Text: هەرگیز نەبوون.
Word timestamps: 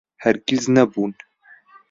هەرگیز 0.23 0.63
نەبوون. 0.75 1.11